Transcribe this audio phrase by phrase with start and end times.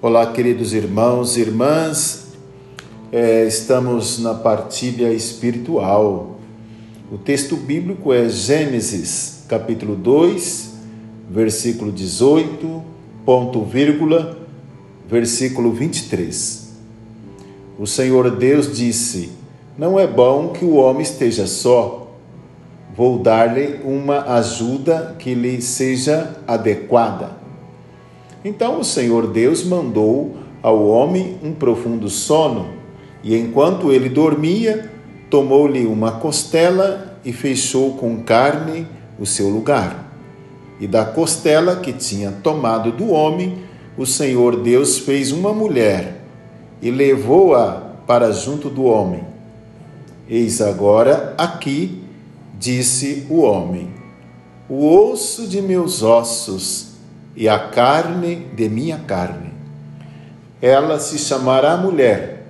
[0.00, 2.28] Olá, queridos irmãos e irmãs,
[3.10, 6.38] é, estamos na partilha espiritual.
[7.10, 10.74] O texto bíblico é Gênesis, capítulo 2,
[11.28, 12.80] versículo 18,
[13.24, 14.38] ponto vírgula,
[15.10, 16.76] versículo 23.
[17.76, 19.32] O Senhor Deus disse:
[19.76, 22.12] Não é bom que o homem esteja só.
[22.96, 27.37] Vou dar-lhe uma ajuda que lhe seja adequada.
[28.44, 32.68] Então o Senhor Deus mandou ao homem um profundo sono,
[33.22, 34.90] e enquanto ele dormia,
[35.28, 38.86] tomou-lhe uma costela e fechou com carne
[39.18, 40.12] o seu lugar.
[40.80, 43.58] E da costela que tinha tomado do homem,
[43.96, 46.22] o Senhor Deus fez uma mulher
[46.80, 49.24] e levou-a para junto do homem.
[50.28, 52.02] Eis agora aqui,
[52.56, 53.90] disse o homem,
[54.68, 56.87] o osso de meus ossos
[57.38, 59.52] e a carne de minha carne.
[60.60, 62.42] Ela se chamará mulher,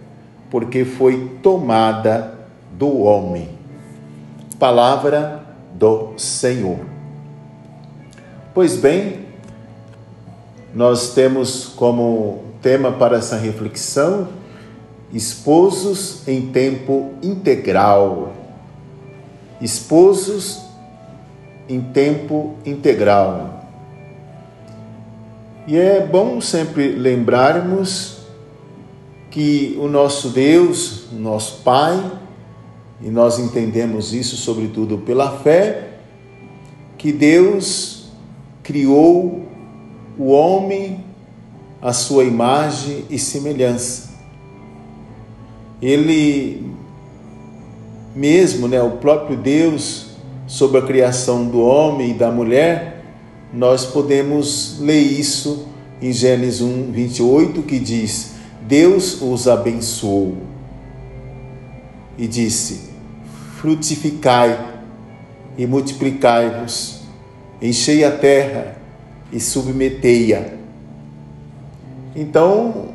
[0.50, 2.32] porque foi tomada
[2.72, 3.50] do homem.
[4.58, 5.42] Palavra
[5.74, 6.78] do Senhor.
[8.54, 9.26] Pois bem,
[10.74, 14.28] nós temos como tema para essa reflexão
[15.12, 18.32] esposos em tempo integral.
[19.60, 20.62] Esposos
[21.68, 23.57] em tempo integral.
[25.68, 28.20] E é bom sempre lembrarmos
[29.30, 32.10] que o nosso Deus, o nosso Pai,
[33.02, 35.98] e nós entendemos isso sobretudo pela fé,
[36.96, 38.08] que Deus
[38.62, 39.42] criou
[40.18, 41.04] o homem
[41.82, 44.08] à sua imagem e semelhança.
[45.82, 46.72] Ele
[48.16, 50.12] mesmo, né, o próprio Deus,
[50.46, 52.97] sobre a criação do homem e da mulher,
[53.52, 55.66] nós podemos ler isso
[56.00, 58.32] em Gênesis 1, 28, que diz:
[58.62, 60.36] Deus os abençoou
[62.16, 62.90] e disse:
[63.56, 64.82] Frutificai
[65.56, 67.00] e multiplicai-vos,
[67.60, 68.76] enchei a terra
[69.32, 70.58] e submetei-a.
[72.14, 72.88] Então,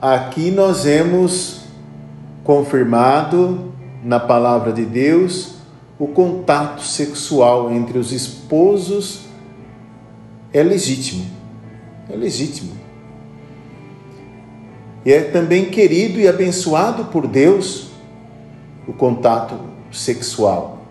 [0.00, 1.62] aqui nós vemos
[2.44, 3.72] confirmado
[4.04, 5.54] na palavra de Deus
[5.98, 9.31] o contato sexual entre os esposos
[10.52, 11.24] é legítimo.
[12.10, 12.72] É legítimo.
[15.04, 17.88] E é também querido e abençoado por Deus
[18.86, 19.54] o contato
[19.90, 20.82] sexual.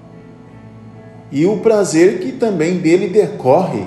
[1.32, 3.86] E o prazer que também dele decorre.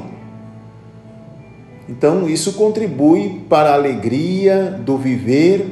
[1.88, 5.66] Então, isso contribui para a alegria do viver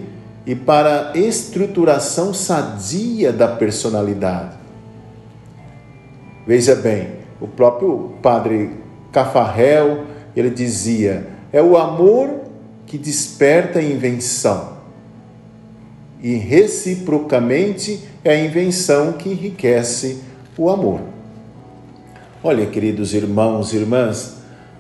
[0.44, 4.56] e para a estruturação sadia da personalidade.
[6.46, 7.08] Veja bem,
[7.40, 8.81] o próprio padre
[9.12, 12.40] Cafarel, ele dizia: é o amor
[12.86, 14.72] que desperta a invenção.
[16.22, 20.20] E reciprocamente é a invenção que enriquece
[20.56, 21.00] o amor.
[22.42, 24.36] Olha, queridos irmãos e irmãs,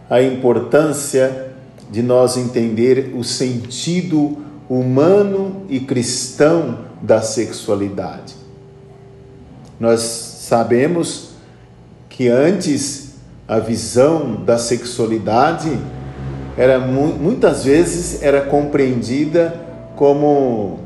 [0.08, 1.52] a importância
[1.90, 4.38] de nós entender o sentido
[4.68, 8.34] humano e cristão da sexualidade.
[9.78, 11.30] Nós sabemos
[12.08, 13.11] que antes
[13.46, 15.76] a visão da sexualidade
[16.56, 19.54] era muitas vezes era compreendida
[19.96, 20.80] como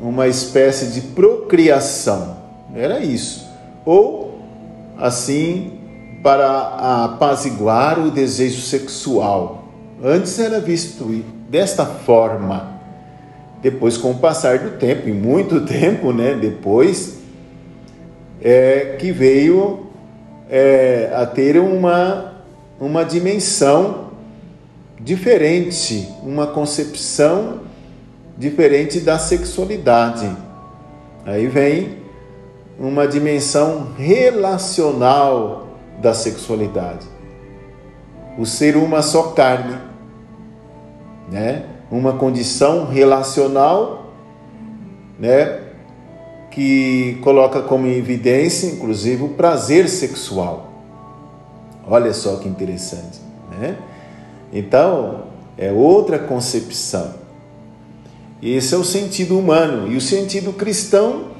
[0.00, 2.36] uma espécie de procriação.
[2.74, 3.46] Era isso.
[3.84, 4.38] Ou
[4.98, 5.78] assim
[6.22, 9.68] para apaziguar o desejo sexual.
[10.02, 11.04] Antes era visto
[11.48, 12.74] desta forma.
[13.62, 17.18] Depois, com o passar do tempo, e muito tempo, né, depois,
[18.40, 19.83] é que veio
[20.48, 22.34] é, a ter uma,
[22.80, 24.10] uma dimensão
[25.00, 27.60] diferente, uma concepção
[28.36, 30.30] diferente da sexualidade.
[31.24, 31.98] Aí vem
[32.78, 35.68] uma dimensão relacional
[36.00, 37.06] da sexualidade.
[38.38, 39.78] O ser uma só carne,
[41.30, 41.64] né?
[41.90, 44.12] Uma condição relacional,
[45.18, 45.63] né?
[46.54, 50.70] Que coloca como evidência, inclusive, o prazer sexual.
[51.84, 53.18] Olha só que interessante,
[53.58, 53.76] né?
[54.52, 55.24] Então,
[55.58, 57.14] é outra concepção.
[58.40, 59.90] Esse é o sentido humano.
[59.90, 61.32] E o sentido cristão,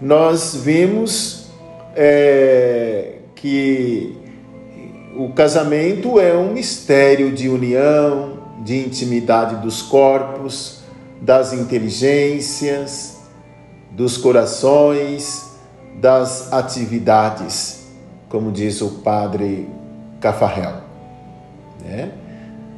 [0.00, 1.48] nós vemos
[1.96, 4.16] é, que
[5.16, 10.78] o casamento é um mistério de união, de intimidade dos corpos,
[11.20, 13.23] das inteligências,
[13.94, 15.54] dos corações,
[16.00, 17.86] das atividades,
[18.28, 19.68] como diz o padre
[20.20, 20.82] Cafarel.
[21.82, 22.10] Né?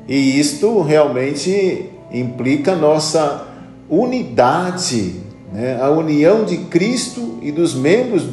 [0.06, 3.46] E isto realmente implica nossa
[3.88, 5.20] unidade,
[5.52, 5.80] né?
[5.80, 8.28] a união de Cristo e dos membros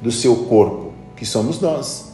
[0.00, 2.12] do seu corpo, que somos nós.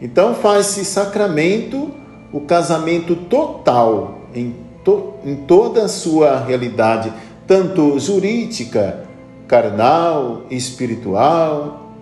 [0.00, 1.90] Então faz-se sacramento
[2.32, 4.54] o casamento total em,
[4.84, 7.12] to, em toda a sua realidade,
[7.46, 9.06] tanto jurídica,
[9.46, 11.92] carnal, espiritual,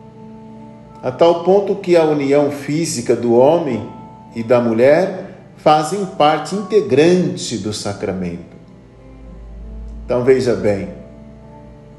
[1.02, 3.86] a tal ponto que a união física do homem
[4.34, 8.54] e da mulher fazem parte integrante do sacramento.
[10.04, 10.88] Então veja bem,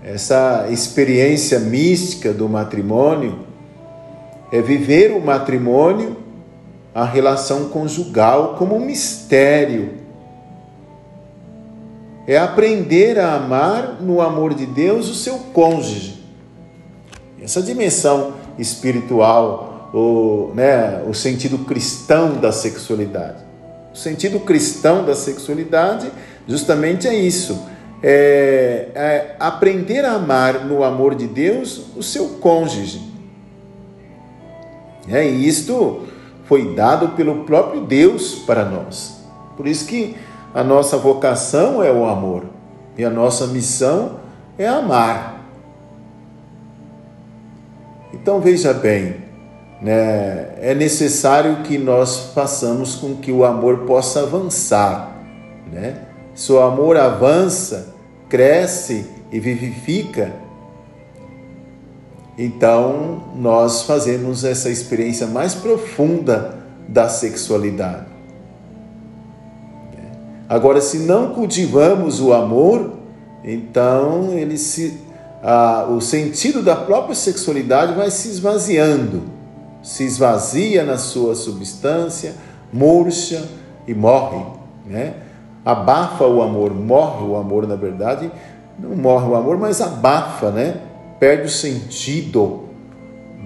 [0.03, 3.39] essa experiência mística do matrimônio
[4.51, 6.17] é viver o matrimônio,
[6.93, 10.04] a relação conjugal como um mistério.
[12.27, 16.23] É aprender a amar no amor de Deus o seu cônjuge.
[17.41, 23.43] Essa dimensão espiritual, o, né, o sentido cristão da sexualidade.
[23.93, 26.11] O sentido cristão da sexualidade
[26.47, 27.75] justamente é isso
[28.07, 33.01] é, é aprender a amar no amor de Deus o seu cônjuge.
[35.07, 36.03] É, e isto
[36.43, 39.23] foi dado pelo próprio Deus para nós.
[39.57, 40.15] Por isso que
[40.55, 42.45] a nossa vocação é o amor
[42.97, 44.21] e a nossa missão
[44.57, 45.45] é amar.
[48.13, 49.17] Então veja bem,
[49.81, 55.11] né, é necessário que nós façamos com que o amor possa avançar.
[55.69, 55.97] Né?
[56.33, 57.93] Se o amor avança,
[58.29, 60.31] cresce e vivifica,
[62.37, 68.14] então nós fazemos essa experiência mais profunda da sexualidade.
[70.47, 72.91] Agora, se não cultivamos o amor,
[73.43, 74.99] então ele se,
[75.41, 79.23] a, o sentido da própria sexualidade vai se esvaziando,
[79.81, 82.35] se esvazia na sua substância,
[82.71, 83.43] murcha
[83.87, 84.45] e morre,
[84.85, 85.15] né?
[85.65, 88.31] abafa o amor, morre o amor, na verdade,
[88.77, 90.77] não morre o amor, mas abafa, né?
[91.19, 92.65] Perde o sentido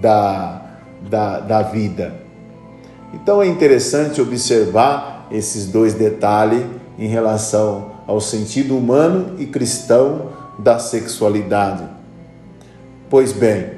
[0.00, 0.62] da,
[1.08, 2.14] da, da vida.
[3.14, 6.62] Então é interessante observar esses dois detalhes
[7.00, 11.82] em relação ao sentido humano e cristão da sexualidade.
[13.08, 13.70] Pois bem,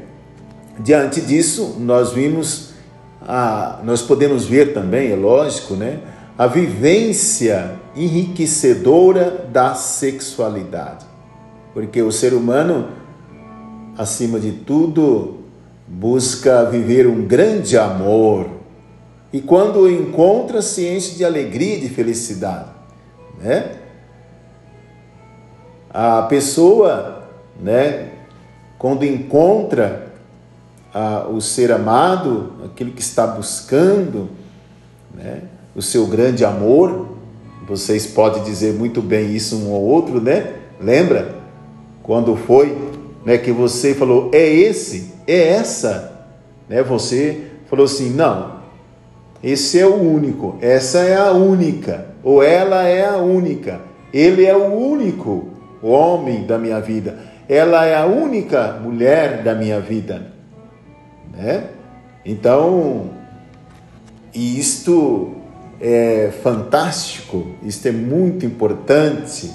[0.80, 2.70] diante disso, nós vimos,
[3.20, 6.00] a, nós podemos ver também, é lógico, né?
[6.36, 11.06] a vivência enriquecedora da sexualidade.
[11.72, 12.88] Porque o ser humano,
[13.96, 15.42] acima de tudo,
[15.86, 18.48] busca viver um grande amor.
[19.32, 22.81] E quando o encontra, se enche de alegria e de felicidade.
[23.42, 23.72] Né?
[25.90, 27.24] A pessoa,
[27.60, 28.10] né,
[28.78, 30.12] quando encontra
[31.30, 34.30] o ser amado, aquilo que está buscando,
[35.14, 35.42] né,
[35.74, 37.08] o seu grande amor.
[37.66, 40.54] Vocês podem dizer muito bem isso um ou outro, né?
[40.80, 41.36] Lembra
[42.02, 42.76] quando foi,
[43.24, 46.26] né, que você falou é esse, é essa,
[46.68, 46.82] né?
[46.82, 48.56] Você falou assim, não,
[49.42, 53.80] esse é o único, essa é a única, ou ela é a única,
[54.12, 55.48] ele é o único
[55.82, 60.32] homem da minha vida, ela é a única mulher da minha vida,
[61.32, 61.68] né?
[62.24, 63.10] Então,
[64.34, 65.32] isto
[65.80, 69.50] é fantástico, isto é muito importante,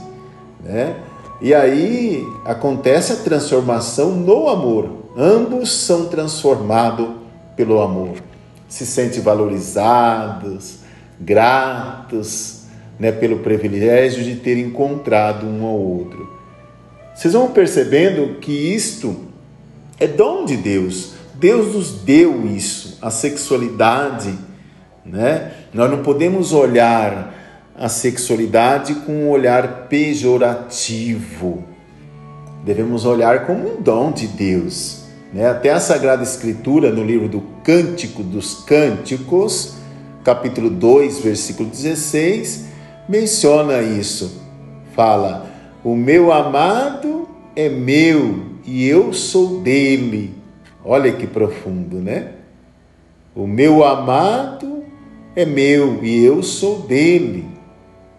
[0.63, 0.95] né?
[1.39, 4.89] E aí acontece a transformação no amor.
[5.15, 7.09] Ambos são transformados
[7.55, 8.17] pelo amor.
[8.67, 10.79] Se sentem valorizados,
[11.19, 12.56] gratos,
[12.99, 16.29] né, pelo privilégio de ter encontrado um ao outro.
[17.15, 19.15] Vocês vão percebendo que isto
[19.99, 21.13] é dom de Deus.
[21.35, 24.33] Deus nos deu isso, a sexualidade
[25.07, 25.51] né?
[25.73, 27.33] Nós não podemos olhar
[27.75, 31.63] a sexualidade com um olhar pejorativo.
[32.65, 35.03] Devemos olhar como um dom de Deus.
[35.33, 35.47] Né?
[35.47, 39.75] Até a Sagrada Escritura, no livro do Cântico dos Cânticos,
[40.23, 42.65] capítulo 2, versículo 16,
[43.07, 44.41] menciona isso.
[44.93, 45.49] Fala:
[45.83, 50.35] O meu amado é meu e eu sou dele.
[50.83, 52.33] Olha que profundo, né?
[53.35, 54.83] O meu amado
[55.35, 57.45] é meu e eu sou dele.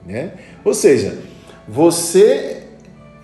[0.07, 0.33] Né?
[0.65, 1.19] Ou seja,
[1.67, 2.63] você,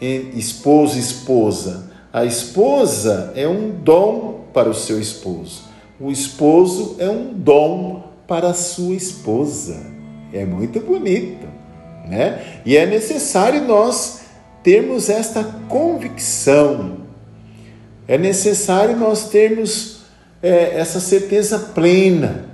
[0.00, 5.62] esposo, esposa, a esposa é um dom para o seu esposo,
[5.98, 9.94] o esposo é um dom para a sua esposa.
[10.34, 11.46] É muito bonito,
[12.08, 12.60] né?
[12.66, 14.22] E é necessário nós
[14.64, 17.04] termos esta convicção,
[18.08, 20.00] é necessário nós termos
[20.42, 22.46] é, essa certeza plena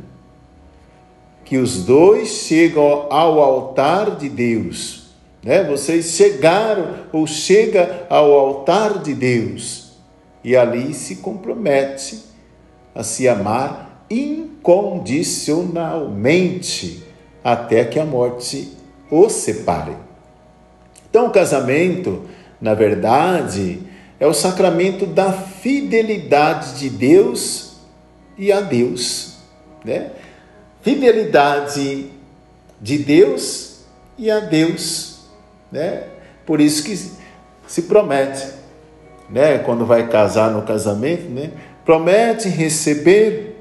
[1.42, 5.14] que os dois chegam ao altar de Deus.
[5.42, 5.64] Né?
[5.64, 9.92] Vocês chegaram ou chega ao altar de Deus
[10.44, 12.24] e ali se compromete
[12.94, 17.09] a se amar incondicionalmente
[17.42, 18.76] até que a morte
[19.10, 19.96] os separe.
[21.08, 22.26] Então, o casamento,
[22.60, 23.82] na verdade,
[24.18, 27.76] é o sacramento da fidelidade de Deus
[28.38, 29.38] e a Deus,
[29.84, 30.12] né?
[30.82, 32.10] Fidelidade
[32.80, 33.80] de Deus
[34.16, 35.20] e a Deus,
[35.72, 36.04] né?
[36.46, 36.96] Por isso que
[37.66, 38.46] se promete,
[39.28, 39.58] né?
[39.58, 41.50] Quando vai casar no casamento, né?
[41.84, 43.56] Promete receber,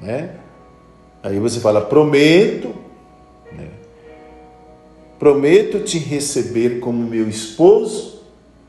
[0.00, 0.30] né?
[1.22, 2.74] Aí você fala, prometo,
[3.52, 3.68] né?
[5.18, 8.22] prometo te receber como meu esposo,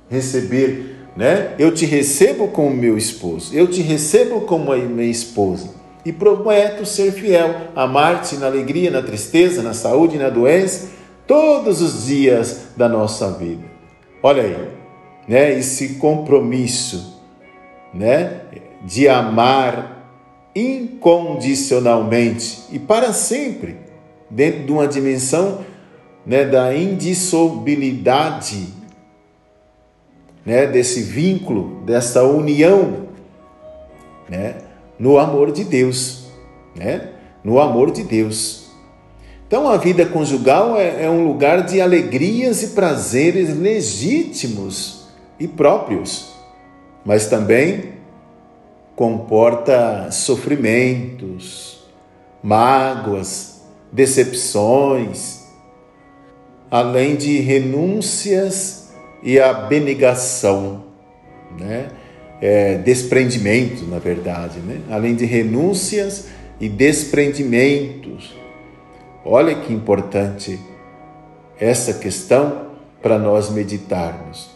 [0.10, 1.55] receber, né?
[1.58, 5.70] Eu te recebo como meu esposo, eu te recebo como minha esposa.
[6.03, 10.89] E prometo ser fiel, amar-te na alegria, na tristeza, na saúde na doença,
[11.27, 13.63] todos os dias da nossa vida.
[14.22, 14.67] Olha aí,
[15.27, 15.58] né?
[15.58, 17.22] Esse compromisso,
[17.93, 18.41] né?
[18.84, 20.00] De amar
[20.55, 23.77] incondicionalmente e para sempre,
[24.29, 25.60] dentro de uma dimensão
[26.25, 28.67] né, da indissolubilidade
[30.46, 33.08] né, desse vínculo, dessa união
[34.29, 34.58] né,
[35.00, 36.25] no amor de Deus.
[36.75, 37.10] Né,
[37.43, 38.70] no amor de Deus.
[39.48, 45.08] Então, a vida conjugal é, é um lugar de alegrias e prazeres legítimos
[45.39, 46.31] e próprios,
[47.03, 47.93] mas também
[48.95, 51.83] comporta sofrimentos,
[52.43, 55.41] mágoas, decepções,
[56.69, 60.86] além de renúncias e abnegação,
[61.60, 61.89] né?
[62.43, 64.81] É, desprendimento, na verdade, né?
[64.89, 66.25] além de renúncias
[66.60, 68.36] e desprendimentos.
[69.24, 70.60] Olha que importante
[71.60, 74.50] essa questão para nós meditarmos.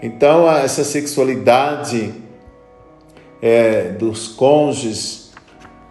[0.00, 2.14] Então, essa sexualidade
[3.44, 5.30] é, dos cônjuges,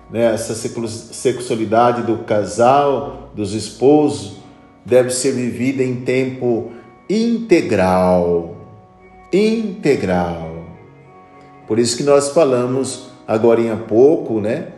[0.09, 4.37] né, essa sexualidade do casal, dos esposos,
[4.83, 6.71] deve ser vivida em tempo
[7.07, 8.55] integral.
[9.31, 10.51] Integral.
[11.67, 14.69] Por isso que nós falamos agora em pouco, né?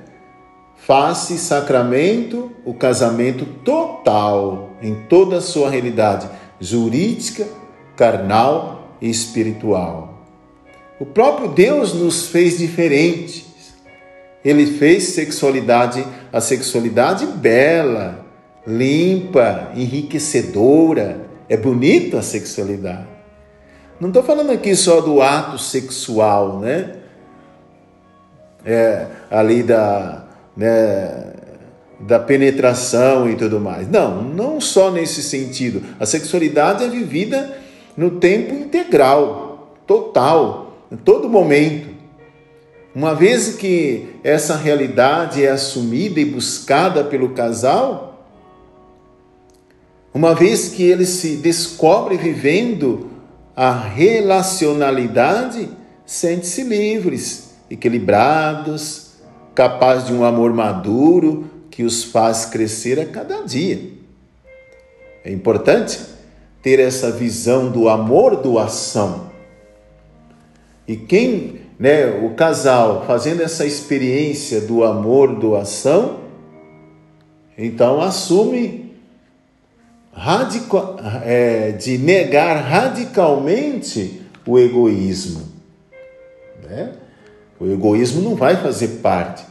[0.76, 6.28] Face sacramento, o casamento total em toda a sua realidade
[6.60, 7.48] jurídica,
[7.96, 10.15] carnal e espiritual.
[11.00, 13.46] O próprio Deus nos fez diferentes.
[14.44, 18.26] Ele fez sexualidade, a sexualidade bela,
[18.66, 21.22] limpa, enriquecedora.
[21.50, 23.08] É bonita a sexualidade.
[24.00, 26.96] Não estou falando aqui só do ato sexual, né?
[28.66, 30.26] É, ali da,
[30.56, 31.34] né,
[32.00, 33.90] da penetração e tudo mais.
[33.90, 35.84] Não, não só nesse sentido.
[36.00, 37.58] A sexualidade é vivida
[37.96, 41.90] no tempo integral, total em todo momento.
[42.94, 48.26] Uma vez que essa realidade é assumida e buscada pelo casal,
[50.14, 53.12] uma vez que ele se descobre vivendo
[53.54, 55.70] a relacionalidade,
[56.06, 59.16] sente-se livres, equilibrados,
[59.54, 63.92] capazes de um amor maduro que os faz crescer a cada dia.
[65.24, 66.00] É importante
[66.62, 69.35] ter essa visão do amor doação
[70.88, 76.20] e quem, né, o casal fazendo essa experiência do amor, doação,
[77.58, 78.94] então assume
[80.12, 85.42] radical, é, de negar radicalmente o egoísmo.
[86.64, 86.94] Né?
[87.60, 89.44] O egoísmo não vai fazer parte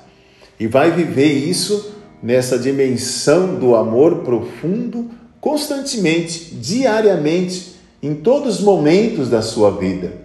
[0.58, 5.10] e vai viver isso nessa dimensão do amor profundo
[5.40, 10.23] constantemente, diariamente, em todos os momentos da sua vida.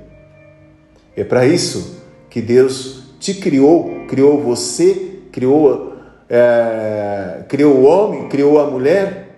[1.20, 1.98] É para isso
[2.30, 5.98] que Deus te criou, criou você, criou,
[6.30, 9.36] é, criou o homem, criou a mulher,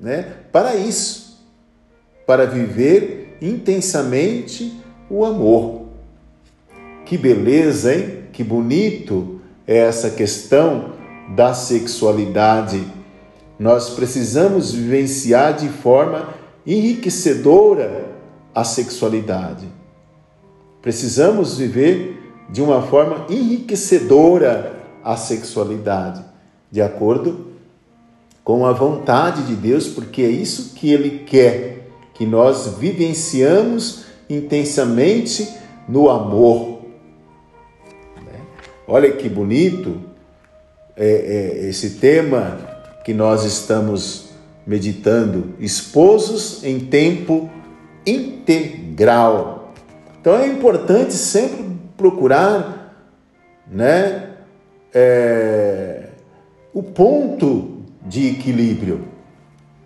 [0.00, 0.26] né?
[0.50, 1.40] Para isso,
[2.26, 5.82] para viver intensamente o amor.
[7.04, 8.24] Que beleza, hein?
[8.32, 10.94] Que bonito é essa questão
[11.36, 12.84] da sexualidade.
[13.60, 16.34] Nós precisamos vivenciar de forma
[16.66, 18.06] enriquecedora
[18.52, 19.81] a sexualidade.
[20.82, 22.20] Precisamos viver
[22.50, 26.22] de uma forma enriquecedora a sexualidade,
[26.70, 27.52] de acordo
[28.44, 35.48] com a vontade de Deus, porque é isso que Ele quer, que nós vivenciamos intensamente
[35.88, 36.80] no amor.
[38.16, 38.40] Né?
[38.86, 40.00] Olha que bonito
[40.96, 42.58] é, é, esse tema
[43.04, 44.30] que nós estamos
[44.66, 47.50] meditando, esposos em tempo
[48.06, 49.61] integral.
[50.22, 52.94] Então é importante sempre procurar,
[53.66, 54.34] né,
[54.94, 56.10] é,
[56.72, 59.00] o ponto de equilíbrio,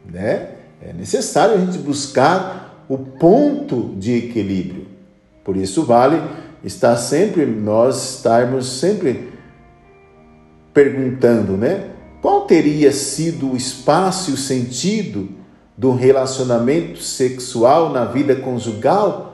[0.05, 0.51] né?
[0.83, 4.87] É necessário a gente buscar o ponto de equilíbrio.
[5.43, 6.23] Por isso vale
[6.63, 9.33] estar sempre nós estarmos sempre
[10.75, 11.93] perguntando, né?
[12.21, 15.31] Qual teria sido o espaço e o sentido
[15.75, 19.26] do relacionamento sexual na vida conjugal?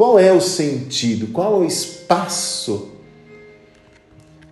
[0.00, 1.26] Qual é o sentido?
[1.26, 2.92] Qual é o espaço,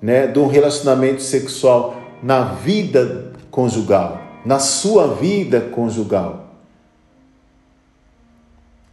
[0.03, 6.53] né, do relacionamento sexual na vida conjugal, na sua vida conjugal?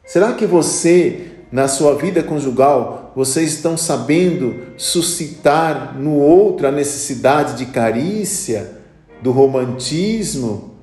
[0.05, 7.57] Será que você na sua vida conjugal, vocês estão sabendo suscitar no outro a necessidade
[7.57, 8.79] de carícia,
[9.21, 10.75] do romantismo,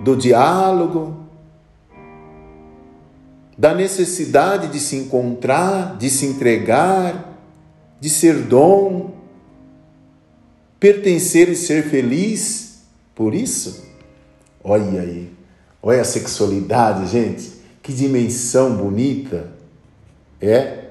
[0.00, 1.25] do diálogo,
[3.56, 7.38] da necessidade de se encontrar, de se entregar,
[7.98, 9.12] de ser dom,
[10.78, 12.82] pertencer e ser feliz.
[13.14, 13.84] Por isso,
[14.62, 15.32] olha aí,
[15.82, 17.50] olha a sexualidade, gente,
[17.82, 19.48] que dimensão bonita.
[20.40, 20.84] É.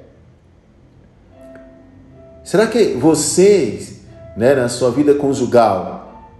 [2.44, 4.02] Será que vocês,
[4.36, 6.32] né, na sua vida conjugal,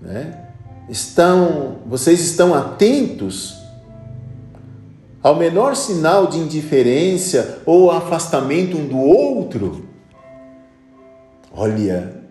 [0.00, 0.46] né,
[0.88, 3.57] estão, vocês estão atentos
[5.22, 9.86] ao menor sinal de indiferença ou afastamento um do outro?
[11.52, 12.22] Olha,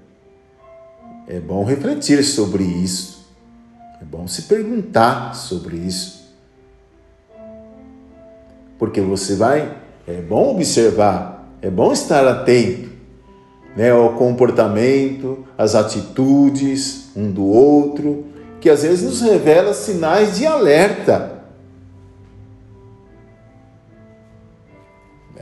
[1.28, 3.28] é bom refletir sobre isso.
[4.02, 6.28] É bom se perguntar sobre isso.
[8.78, 9.78] Porque você vai
[10.08, 12.90] é bom observar, é bom estar atento
[13.76, 18.26] né, ao comportamento, às atitudes um do outro,
[18.62, 21.37] que às vezes nos revela sinais de alerta.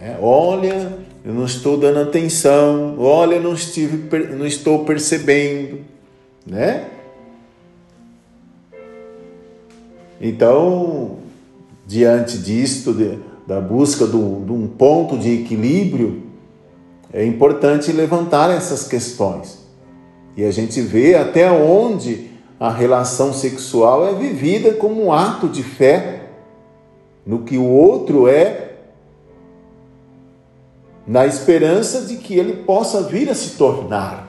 [0.05, 5.79] É, olha, eu não estou dando atenção, olha, eu não, estive, não estou percebendo,
[6.45, 6.91] né?
[10.21, 11.17] Então,
[11.87, 12.95] diante disto,
[13.47, 16.21] da busca de um ponto de equilíbrio,
[17.11, 19.57] é importante levantar essas questões.
[20.37, 25.63] E a gente vê até onde a relação sexual é vivida como um ato de
[25.63, 26.27] fé
[27.25, 28.64] no que o outro é,
[31.07, 34.25] na esperança de que ele possa vir a se tornar.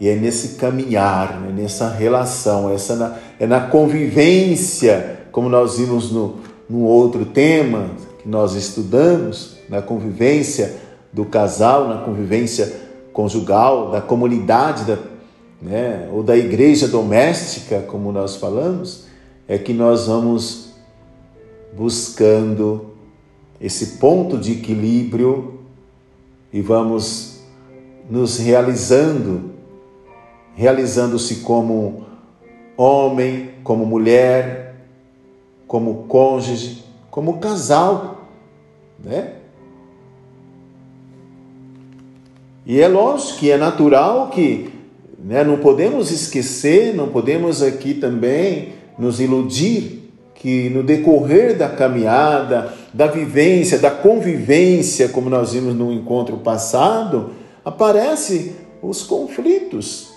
[0.00, 6.12] E é nesse caminhar, é nessa relação, essa na, é na convivência como nós vimos
[6.12, 6.36] no,
[6.70, 7.90] no outro tema
[8.22, 10.76] que nós estudamos, na convivência
[11.12, 12.72] do casal, na convivência
[13.12, 14.96] conjugal, da comunidade, da,
[15.60, 19.06] né, ou da igreja doméstica, como nós falamos,
[19.48, 20.68] é que nós vamos
[21.76, 22.93] buscando
[23.60, 25.60] esse ponto de equilíbrio
[26.52, 27.40] e vamos
[28.10, 29.52] nos realizando,
[30.54, 32.04] realizando-se como
[32.76, 34.76] homem, como mulher,
[35.66, 38.28] como cônjuge, como casal,
[39.02, 39.34] né?
[42.66, 44.72] E é lógico que é natural que
[45.18, 52.72] né, não podemos esquecer, não podemos aqui também nos iludir que no decorrer da caminhada,
[52.94, 60.14] da vivência, da convivência, como nós vimos no encontro passado, aparecem os conflitos,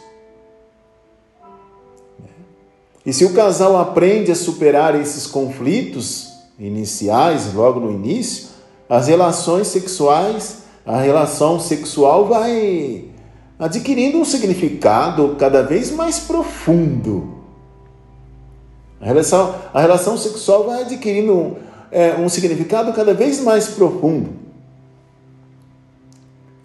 [3.08, 6.28] E se o casal aprende a superar esses conflitos
[6.60, 8.50] iniciais, logo no início,
[8.90, 13.06] as relações sexuais, a relação sexual vai
[13.58, 17.38] adquirindo um significado cada vez mais profundo.
[19.00, 21.56] A relação, a relação sexual vai adquirindo
[21.91, 24.30] é, um significado cada vez mais profundo.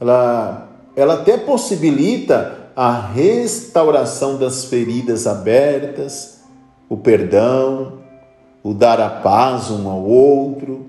[0.00, 6.40] Ela, ela até possibilita a restauração das feridas abertas,
[6.88, 8.00] o perdão,
[8.62, 10.86] o dar a paz um ao outro,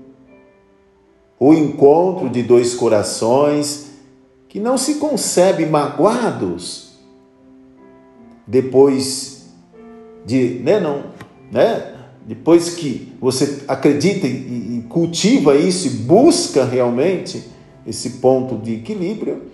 [1.38, 3.90] o encontro de dois corações
[4.48, 6.94] que não se concebem magoados
[8.46, 9.46] depois
[10.24, 11.04] de, né, não,
[11.50, 11.94] né?
[12.26, 17.42] Depois que você acredita e cultiva isso e busca realmente
[17.86, 19.44] esse ponto de equilíbrio,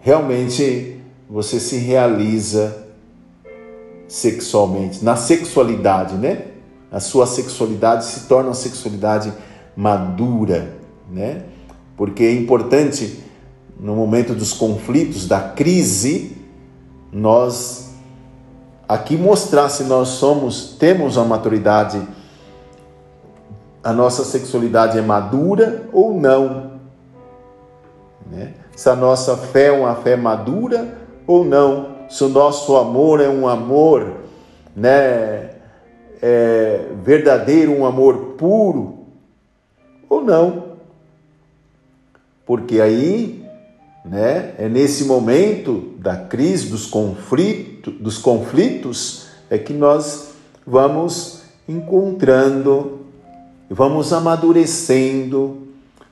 [0.00, 2.86] realmente você se realiza
[4.06, 6.48] sexualmente, na sexualidade, né?
[6.92, 9.32] A sua sexualidade se torna uma sexualidade
[9.74, 10.76] madura,
[11.10, 11.44] né?
[11.96, 13.20] porque é importante
[13.80, 16.36] no momento dos conflitos, da crise,
[17.10, 17.85] nós
[18.88, 22.00] aqui mostrar se nós somos, temos a maturidade,
[23.82, 26.72] a nossa sexualidade é madura ou não.
[28.30, 28.54] Né?
[28.74, 31.96] Se a nossa fé é uma fé madura ou não.
[32.08, 34.12] Se o nosso amor é um amor
[34.74, 35.50] né,
[36.20, 39.06] é, verdadeiro, um amor puro
[40.08, 40.76] ou não.
[42.44, 43.46] Porque aí
[44.06, 44.54] né?
[44.56, 46.86] É nesse momento da crise, dos,
[47.86, 50.30] conflito, dos conflitos, é que nós
[50.66, 53.00] vamos encontrando,
[53.70, 55.58] vamos amadurecendo,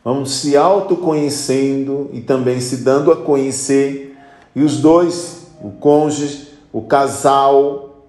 [0.04, 4.16] vamos se autoconhecendo e também se dando a conhecer.
[4.54, 8.04] E os dois, o cônjuge, o casal,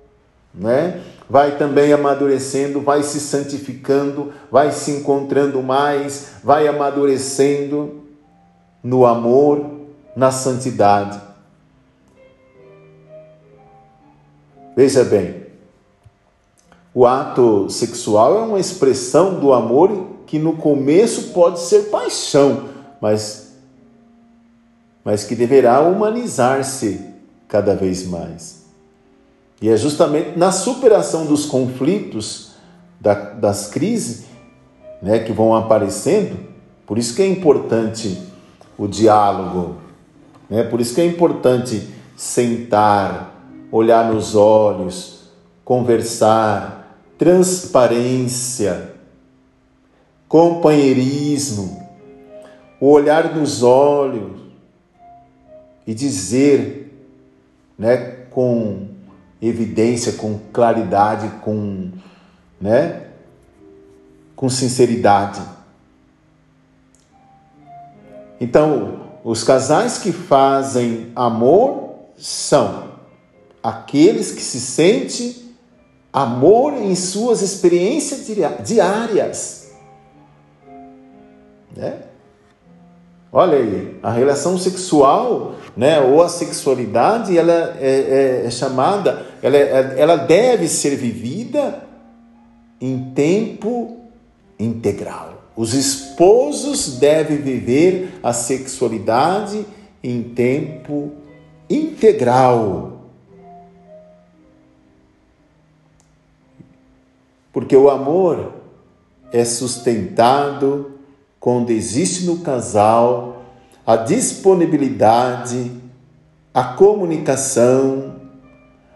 [0.54, 1.02] né?
[1.28, 8.04] Vai também amadurecendo, vai se santificando, vai se encontrando mais, vai amadurecendo
[8.84, 9.66] no amor,
[10.16, 11.20] na santidade.
[14.76, 15.46] Veja bem,
[16.94, 23.54] o ato sexual é uma expressão do amor que no começo pode ser paixão, mas,
[25.04, 27.02] mas que deverá humanizar-se
[27.48, 28.66] cada vez mais.
[29.62, 32.52] E é justamente na superação dos conflitos,
[33.00, 34.26] da, das crises
[35.02, 36.38] né, que vão aparecendo,
[36.86, 38.22] por isso que é importante
[38.78, 39.78] o diálogo,
[40.50, 40.64] né?
[40.64, 43.35] Por isso que é importante sentar,
[43.72, 45.30] olhar nos olhos,
[45.64, 48.94] conversar, transparência,
[50.28, 51.84] companheirismo,
[52.80, 54.42] o olhar nos olhos
[55.88, 56.92] e dizer,
[57.78, 57.98] né,
[58.30, 58.88] com
[59.42, 61.92] evidência, com claridade, com,
[62.60, 63.08] né,
[64.36, 65.42] com sinceridade.
[68.40, 72.95] Então, os casais que fazem amor são
[73.66, 75.36] aqueles que se sentem
[76.14, 78.28] amor em suas experiências
[78.64, 79.72] diárias.
[81.76, 82.04] Né?
[83.34, 89.58] Olha aí, a relação sexual, né, ou a sexualidade, ela é, é, é chamada, ela,
[89.58, 91.84] é, ela deve ser vivida
[92.80, 93.98] em tempo
[94.60, 95.44] integral.
[95.56, 99.66] Os esposos devem viver a sexualidade
[100.04, 101.14] em tempo
[101.68, 102.95] integral.
[107.56, 108.52] Porque o amor
[109.32, 110.92] é sustentado
[111.40, 113.46] quando existe no casal
[113.88, 115.72] a disponibilidade,
[116.54, 118.16] a comunicação,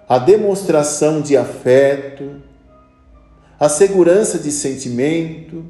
[0.09, 2.41] a demonstração de afeto,
[3.57, 5.63] a segurança de sentimento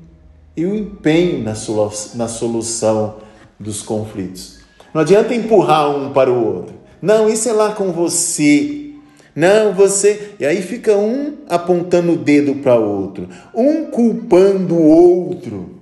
[0.57, 3.17] e o empenho na, solução
[3.59, 4.61] dos conflitos.
[4.91, 6.73] Não adianta empurrar um para o outro.
[6.99, 8.88] Não, isso é lá com você.
[9.35, 10.35] Não, você.
[10.39, 15.79] E aí fica um apontando o dedo para outro, um culpando o outro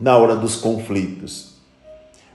[0.00, 1.54] na hora dos conflitos.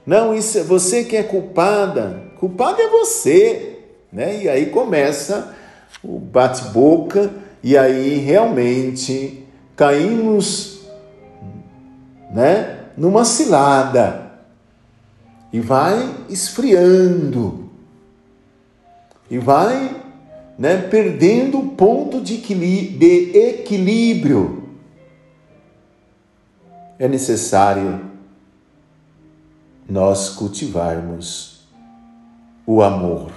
[0.06, 2.22] Não, isso é você que é culpada.
[2.38, 3.78] Culpado é você,
[4.12, 4.42] né?
[4.42, 5.54] E aí começa
[6.02, 7.30] o bate-boca
[7.62, 10.80] e aí realmente caímos
[12.32, 14.32] né, numa cilada
[15.52, 17.70] e vai esfriando
[19.30, 20.01] e vai
[20.58, 22.34] né, perdendo o ponto de
[23.34, 24.62] equilíbrio.
[26.98, 28.12] É necessário
[29.88, 31.62] nós cultivarmos
[32.66, 33.30] o amor,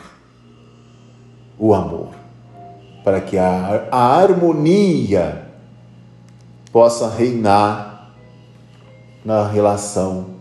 [1.58, 2.13] o amor,
[3.04, 5.45] para que a, a harmonia
[6.71, 8.13] possa reinar
[9.23, 10.36] na relação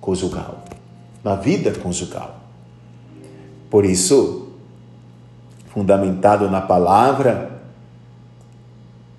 [0.00, 0.64] conjugal,
[1.22, 2.40] na vida conjugal.
[3.70, 4.37] Por isso,
[5.78, 7.62] fundamentado na palavra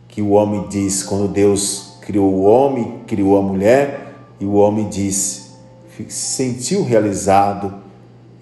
[0.10, 4.90] que o homem diz quando Deus criou o homem, criou a mulher, e o homem
[4.90, 5.52] disse,
[5.88, 7.76] se sentiu realizado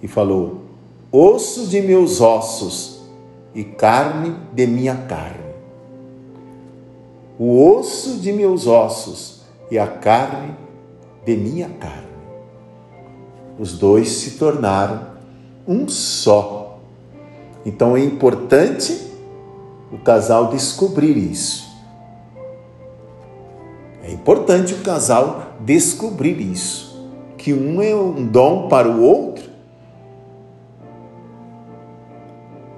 [0.02, 0.62] e falou:
[1.12, 3.02] osso de meus ossos
[3.54, 5.48] e carne de minha carne.
[7.38, 10.56] O osso de meus ossos e a carne
[11.24, 12.08] de minha carne.
[13.58, 15.06] Os dois se tornaram
[15.66, 16.57] um só.
[17.68, 18.98] Então é importante
[19.92, 21.68] o casal descobrir isso.
[24.02, 29.44] É importante o casal descobrir isso, que um é um dom para o outro.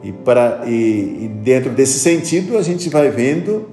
[0.02, 3.68] E, para, e, e dentro desse sentido, a gente vai vendo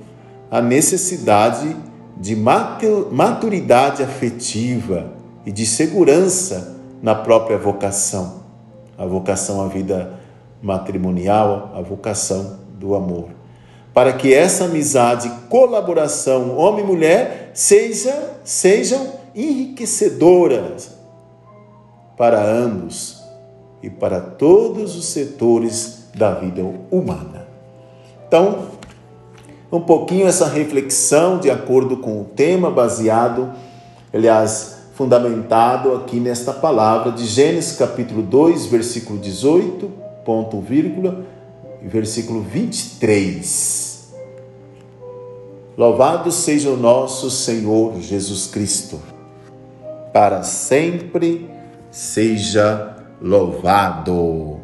[0.51, 1.75] a necessidade
[2.15, 8.43] de maturidade afetiva e de segurança na própria vocação,
[8.95, 10.26] a vocação à vida
[10.61, 13.29] matrimonial, a vocação do amor.
[13.93, 20.91] Para que essa amizade, colaboração, homem e mulher, seja, sejam enriquecedoras
[22.15, 23.23] para ambos
[23.81, 27.47] e para todos os setores da vida humana.
[28.27, 28.69] Então,
[29.71, 33.51] um pouquinho essa reflexão de acordo com o tema, baseado,
[34.13, 41.25] aliás, fundamentado aqui nesta palavra de Gênesis capítulo 2, versículo 18, ponto vírgula,
[41.81, 44.13] versículo 23.
[45.77, 48.99] Louvado seja o nosso Senhor Jesus Cristo,
[50.11, 51.49] para sempre
[51.89, 54.56] seja louvado.